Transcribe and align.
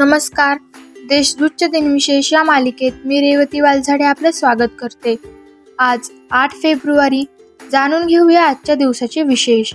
नमस्कार. 0.00 0.58
देशदूतच्या 1.08 1.68
दिनविशेष 1.68 2.32
या 2.32 2.42
मालिकेत 2.42 2.92
मी 3.04 3.20
रेवती 3.20 3.60
वालझाडे 3.60 4.04
आपले 4.04 4.32
स्वागत 4.32 4.68
करते. 4.78 5.16
आज 5.78 5.98
आठ 6.30 6.52
फेब्रुवारी 6.52 7.24
जाणून 7.72 8.06
घेऊया 8.06 8.42
आजच्या 8.44 8.74
दिवसाचे 8.74 9.22
विशेष. 9.22 9.72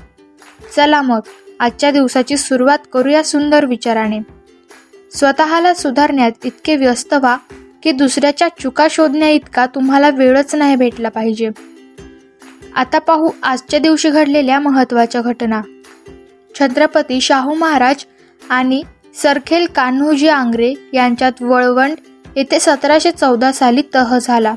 चला 0.75 1.01
मग 1.01 1.19
आजच्या 1.59 1.91
दिवसाची 1.91 2.37
सुरुवात 2.37 2.77
करूया 2.93 3.23
सुंदर 3.23 3.65
विचाराने. 3.65 4.19
स्वतःला 5.11 5.73
सुधारण्यात 5.73 6.31
इतके 6.43 6.75
व्यस्त 6.75 7.13
व्हा 7.13 7.37
की 7.83 7.91
दुसऱ्याच्या 7.91 8.47
चुका 8.47 8.87
शोधण्या 8.89 9.29
इतका 9.29 9.65
तुम्हाला 9.65 10.09
वेळच 10.09 10.55
नाही 10.55 10.75
भेटला 10.75 11.09
पाहिजे. 11.09 11.49
आता 12.75 12.99
पाहू 12.99 13.29
आजच्या 13.43 13.79
दिवशी 13.79 14.09
घडलेल्या 14.09 14.59
महत्त्वाच्या 14.59 15.21
घटना. 15.21 15.61
छत्रपती 16.59 17.21
शाहू 17.21 17.53
महाराज 17.53 18.05
आणि 18.49 18.83
सरखेल 19.21 19.67
कान्होजी 19.75 20.27
आंग्रे 20.27 20.73
यांच्यात 20.93 21.41
वळवंड 21.41 21.95
येथे 22.35 22.59
सतराशे 22.59 23.11
चौदा 23.11 23.51
साली 23.51 23.81
तह 23.95 24.17
झाला. 24.21 24.55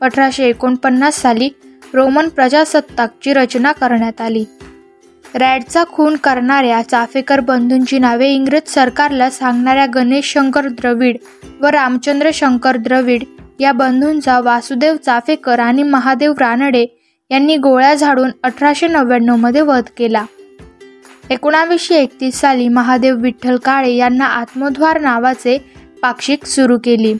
अठराशे 0.00 0.44
एकोणपन्नास 0.44 1.20
साली 1.22 1.48
रोमन 1.94 2.28
प्रजासत्ताकची 2.28 3.32
रचना 3.32 3.72
करण्यात 3.72 4.20
आली. 4.20 4.44
रॅडचा 5.34 5.84
खून 5.84 6.16
करणाऱ्या 6.16 6.82
चाफेकर 6.82 7.40
बंधूंची 7.40 7.98
नावे 7.98 8.28
इंग्रज 8.28 8.70
सरकारला 8.70 9.30
सांगणाऱ्या 9.30 9.86
गणेश 9.94 10.32
शंकर 10.32 10.68
द्रविड 10.68 11.16
व 11.60 11.66
रामचंद्र 11.66 12.30
शंकर 12.34 12.76
द्रविड 12.76 13.24
या 13.60 13.72
बंधूंचा 13.72 14.40
वासुदेव 14.40 14.96
चाफेकर 14.96 15.58
आणि 15.58 15.82
महादेव 15.82 16.32
रानडे 16.32 16.86
यांनी 17.30 17.56
गोळ्या 17.56 17.94
झाडून 17.94 18.30
अठराशे 18.42 18.88
नव्याण्णवमध्ये 18.88 19.60
वध 19.60 19.84
केला. 19.96 20.24
एकोणावीसशे 21.30 21.94
एकतीस 21.94 22.34
साली 22.34 22.68
महादेव 22.68 23.16
विठ्ठल 23.16 23.56
काळे 23.56 23.92
यांना 23.92 24.24
आत्मद्वार 24.24 25.00
नावाचे 25.00 25.58
पाक्षिक 26.02 26.44
सुरू 26.44 26.78
केली. 26.84 27.14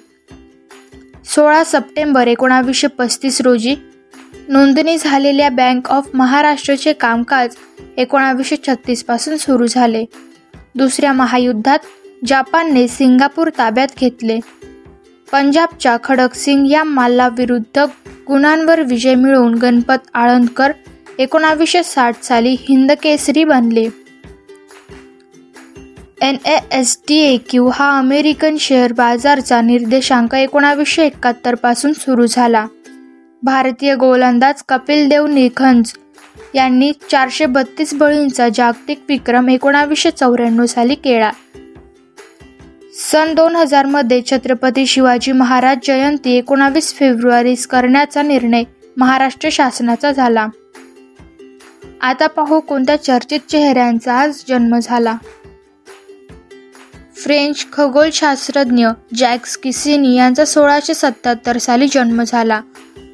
सोळा 1.25 1.65
सप्टेंबर 1.65 2.27
एकोणावीसशे 2.27 2.87
पस्तीस 2.87 3.41
रोजी 3.41 3.77
नोंदणी 4.49 4.99
झालेल्या 4.99 5.49
बँक 5.49 5.89
ऑफ 5.89 6.09
महाराष्ट्रचे 6.15 6.93
कामकाज 6.93 7.55
एकोणावीसशे 7.97 8.57
छत्तीसपासून 8.69 9.37
सुरू 9.37 9.67
झाले. 9.67 10.05
दुसऱ्या 10.75 11.13
महायुद्धात 11.13 11.79
जपानने 12.27 12.89
सिंगापूर 12.89 13.51
ताब्यात 13.59 13.89
घेतले. 14.01 14.41
पंजाबच्या 15.33 15.97
खडकसिंग 16.05 16.67
या 16.67 16.85
माल्लाविरुद्ध 16.85 17.79
गुणांवर 18.29 18.83
विजय 18.83 19.15
मिळवून 19.15 19.55
गणपत 19.55 20.09
आळंदकर 20.15 20.73
एकोणावीसशे 21.19 21.83
साठ 21.83 22.23
साली 22.23 22.57
हिंदकेसरी 22.61 23.45
बनले. 23.45 23.89
N 26.23 26.37
S 26.73 26.97
T 27.09 27.17
A 27.19 27.37
Q 27.37 27.69
हा 27.69 27.99
अमेरिकन 27.99 28.57
शेअर 28.61 28.93
बाजारचा 28.93 29.61
निर्देशांक 29.61 30.35
एकोणावीसशे 30.35 31.07
एकाहत्तरपासून 31.07 31.93
सुरू 31.93 32.27
झाला. 32.27 32.67
भारतीय 33.43 33.95
गोलंदाज 33.95 34.63
कपिल 34.69 35.09
देव 35.09 35.27
निखंज 35.27 35.93
यांनी 36.55 36.93
चारशे 37.11 37.47
बत्तीस 37.47 37.95
बळींचा 37.95 38.49
जागतिक 38.49 39.01
विक्रम 39.09 39.49
एकोणावीसशे 39.49 40.11
चौऱ्याण्णव 40.11 40.67
साली 40.67 40.95
केला. 40.95 41.31
सन 42.95 43.35
दोन 43.35 43.57
हजारमध्ये 43.57 44.23
छत्रपती 44.27 44.87
शिवाजी 44.87 45.33
महाराज 45.33 45.79
जयंती 45.87 46.37
एकोणावीस 46.37 46.95
फेब्रुवारीस 46.95 47.67
करण्याचा 47.67 48.23
निर्णय 48.23 48.63
महाराष्ट्र 48.97 49.49
शासनाचा 49.53 50.13
झाला. 50.13 50.47
आता 52.01 52.27
पाहू 52.27 52.61
कोणत्या 52.61 53.03
चर्चित 53.03 53.41
चेहऱ्यांचा 53.51 54.15
आज 54.15 54.43
जन्म 54.49 54.79
झाला. 54.83 55.17
फ्रेंच 57.19 57.67
खगोलशास्त्रज्ञ 57.73 58.89
जॅक्स 59.15 59.57
किसिनी 59.57 60.17
यांचा 60.17 60.45
सोळाशे 60.45 60.95
सत्याहत्तर 60.95 61.59
साली 61.59 61.89
जन्म 61.93 62.23
झाला. 62.27 62.61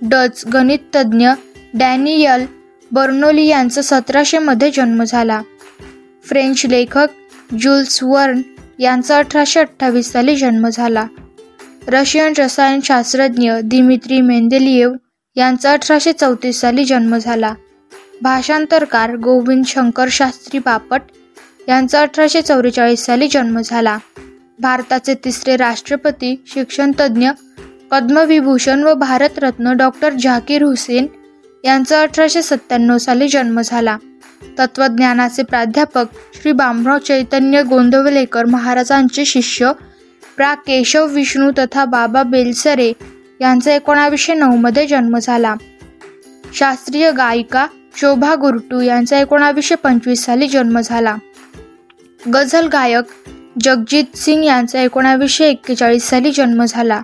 डच 0.02 0.46
गणिततज्ञ 0.46 1.28
डॅनियल 1.74 2.46
बर्नोली 2.92 3.46
यांचा 3.46 3.82
सतराशेमध्ये 3.82 4.70
जन्म 4.70 5.04
झाला. 5.04 5.42
फ्रेंच 6.24 6.66
लेखक 6.66 7.08
जुल्स 7.60 8.02
वर्न 8.02 8.40
यांचा 8.78 9.18
अठराशे 9.18 9.60
अठ्ठावीस 9.60 10.12
साली 10.12 10.36
जन्म 10.36 10.68
झाला. 10.72 11.06
रशियन 11.88 12.32
रसायनशास्त्रज्ञ 12.38 13.52
दिमित्री 13.64 14.20
मेंदेलिएव 14.20 14.92
यांचा 15.36 15.72
अठराशे 15.72 16.12
चौतीस 16.12 16.60
साली 16.60 16.84
जन्म 16.84 17.18
झाला. 17.18 17.54
भाषांतरकार 18.22 19.16
गोविंद 19.16 19.64
शंकर 19.66 20.06
शास्त्री 20.10 20.58
बापट 20.58 21.02
यांचा 21.68 22.00
अठराशे 22.00 22.42
चौवेचाळीस 22.42 23.04
साली 23.04 23.28
जन्म 23.28 23.60
झाला. 23.64 23.98
भारताचे 24.58 25.14
तिसरे 25.14 25.56
राष्ट्रपती 25.56 26.44
शिक्षणतज्ज्ञ 26.46 27.30
पद्मविभूषण 27.90 28.82
व 28.82 28.94
भारतरत्न 28.94 29.72
डॉक्टर 29.72 30.12
झाकीर 30.12 30.62
हुसेन 30.62 31.06
यांचा 31.64 32.00
अठराशे 32.02 32.42
सत्त्याण्णव 32.42 32.98
साली 32.98 33.28
जन्म 33.28 33.60
झाला. 33.60 33.96
तत्वज्ञानाचे 34.58 35.42
प्राध्यापक 35.42 36.04
श्री 36.12 36.52
बामराव 36.52 36.98
चैतन्य 36.98 37.62
गोंदवलेकर 37.62 38.44
महाराजांचे 38.44 39.24
शिष्य 39.24 39.72
प्रा. 40.36 40.54
केशव 40.54 41.06
विष्णू 41.06 41.50
तथा 41.58 41.84
बाबा 41.84 42.22
बेलसरे 42.22 42.92
यांचा 43.40 43.74
एकोणावीसशे 43.74 44.34
नऊमध्ये 44.34 44.86
जन्म 44.86 45.18
झाला. 45.18 45.54
शास्त्रीय 46.54 47.10
गायिका 47.12 47.66
शोभा 47.96 48.34
गुरटू 48.34 48.80
यांचा 48.80 49.18
एकोणावीसशे 49.18 49.74
पंचवीस 49.74 50.24
साली 50.24 50.48
जन्म 50.48 50.80
झाला. 50.80 51.16
गझल 52.32 52.66
गायक 52.66 53.30
जगजित 53.60 54.16
सिंग 54.16 54.44
यांचा 54.44 54.82
एकोणावीसशे 54.82 55.48
एक्केचाळीस 55.48 56.02
साली 56.02 56.32
जन्म 56.32 56.64
झाला. 56.64 57.02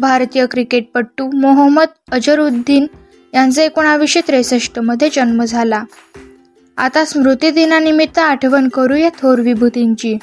भारतीय 0.00 0.46
क्रिकेटपटू 0.46 1.30
मोहम्मद 1.40 1.88
अजरुद्दीन 2.12 2.86
यांचा 3.34 3.62
एकोणावीसशे 3.62 4.20
त्रेसष्टमध्ये 4.28 5.08
जन्म 5.12 5.44
झाला. 5.44 5.84
आता 6.76 7.04
स्मृतिदिनानिमित्त 7.04 8.18
आठवण 8.18 8.68
करूया 8.68 9.08
थोर 9.08 9.38
विभूतींची. 9.38 10.18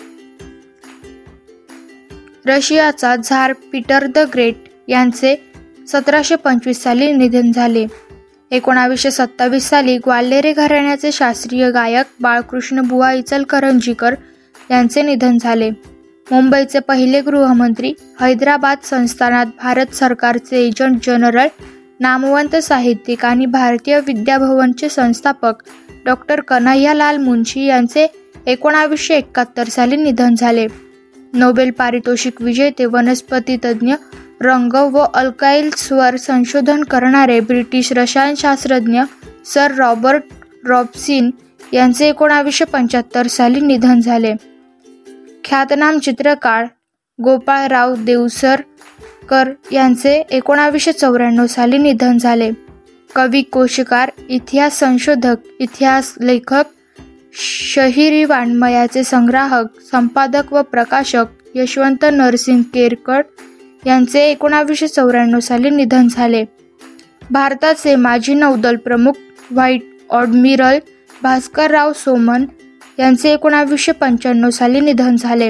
रशियाचा 2.45 3.15
झार 3.23 3.53
पीटर 3.53 4.05
द 4.05 4.17
ग्रेट 4.17 4.55
यांचे 4.87 5.51
सतराशे 5.87 6.35
पंचवीस 6.35 6.83
साली 6.83 7.11
निधन 7.11 7.51
झाले. 7.51 7.85
एकोणावीसशे 8.52 9.09
सत्तावीस 9.12 9.69
साली 9.69 9.97
ग्वाल्हेरे 9.97 10.52
घराण्याचे 10.53 11.12
शास्त्रीय 11.12 11.69
गायक 11.72 12.06
बाळकृष्ण 12.22 12.81
बुवा 12.81 13.12
इचलकरंजीकर 13.13 14.16
यांचे 14.72 15.02
निधन 15.02 15.38
झाले. 15.38 15.69
मुंबईचे 16.31 16.80
पहिले 16.80 17.22
गृहमंत्री 17.22 17.94
हैदराबाद 18.22 18.78
संस्थानात 18.84 19.46
भारत 19.63 19.94
सरकारचे 19.96 20.66
एजंट 20.66 21.06
जनरल 21.06 21.47
नामवंत 22.00 22.56
साहित्यिक 22.56 23.25
आणि 23.25 23.46
भारतीय 23.46 24.00
विद्याभवनचे 24.00 24.90
संस्थापक 24.90 25.64
डॉक्टर 26.06 26.41
कन्हैयालाल 26.41 27.18
मुंशी 27.18 27.66
यांचे 27.66 28.08
एकोणावीसशे 28.47 29.16
एकाहत्तर 29.16 29.68
साली 29.68 29.96
निधन 29.96 30.35
झाले. 30.35 30.68
नोबेल 31.37 31.71
पारितोषिक 31.71 32.41
विजेते 32.41 32.85
वनस्पती 32.85 33.57
तज्ज्ञ 33.65 33.93
रंग 34.41 34.73
व 34.73 35.05
अल्काईल 35.13 35.69
स्वर 35.77 36.15
संशोधन 36.15 36.83
करणारे 36.83 37.39
ब्रिटिश 37.39 37.91
रसायनशास्त्रज्ञ 37.91 39.01
सर 39.45 39.71
रॉबर्ट 39.71 40.23
रॉबसिन 40.67 41.29
यांचे 41.73 42.09
एकोणावीसशे 42.09 42.65
पंच्याहत्तर 42.65 43.27
साली 43.27 43.61
निधन 43.61 43.99
झाले. 43.99 44.33
ख्यातनाम 45.43 45.99
चित्रकार 45.99 46.65
गोपाळराव 47.23 47.95
देवसरकर 47.95 49.51
यांचे 49.71 50.23
एकोणावीसशे 50.31 50.91
चौऱ्याण्णव 50.91 51.47
साली 51.47 51.77
निधन 51.77 52.17
झाले. 52.17 52.51
कवी 53.15 53.41
कोशकार 53.41 54.11
इतिहास 54.29 54.79
संशोधक 54.79 55.35
इतिहास 55.59 56.13
लेखक 56.22 56.63
शहिरी 57.39 58.23
वाङ्मयाचे 58.23 59.03
संग्राहक 59.03 59.66
संपादक 59.91 60.53
व 60.53 60.61
प्रकाशक 60.61 61.25
यशवंत 61.55 62.05
नरसिंग 62.11 62.61
केरकर 62.61 63.22
यांचे 63.85 64.22
एकोणावीसशे 64.31 64.87
चौऱ्याण्णव 64.87 65.39
साली 65.39 65.69
निधन 65.69 66.07
झाले. 66.07 66.43
भारताचे 67.31 67.95
माजी 67.95 68.34
नौदल 68.34 68.75
प्रमुख 68.75 69.11
व्हाईट 69.51 69.81
ऑडमिरल 70.09 70.78
भास्करराव 71.23 71.93
सोमन 71.93 72.45
यांचे 72.99 73.34
एकोणावीसशे 73.34 73.91
पंच्याण्णव 73.91 74.49
साली 74.49 74.79
निधन 74.79 75.16
झाले. 75.16 75.49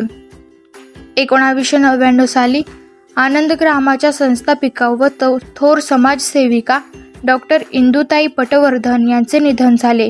एकोणावीसशे 1.17 1.77
नव्याण्णव 1.77 2.25
साली 2.25 2.61
आनंदग्रामाच्या 3.15 4.11
संस्थापिका 4.11 4.89
व 4.89 5.07
थोर 5.55 5.79
समाजसेविका 5.79 6.79
डॉक्टर 7.23 7.63
इंदुताई 7.71 8.27
पटवर्धन 8.27 9.07
यांचे 9.09 9.39
निधन 9.39 9.75
झाले. 9.79 10.09